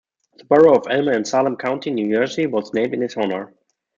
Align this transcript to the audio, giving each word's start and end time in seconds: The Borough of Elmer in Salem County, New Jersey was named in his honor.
The 0.37 0.45
Borough 0.45 0.75
of 0.77 0.87
Elmer 0.89 1.11
in 1.13 1.23
Salem 1.25 1.55
County, 1.57 1.91
New 1.91 2.11
Jersey 2.15 2.47
was 2.47 2.73
named 2.73 2.95
in 2.95 3.01
his 3.01 3.15
honor. 3.15 3.53